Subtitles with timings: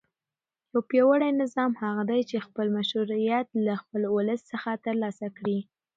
[0.71, 5.59] یو پیاوړی نظام هغه دی چې خپل مشروعیت له خپل ولس څخه ترلاسه کړي.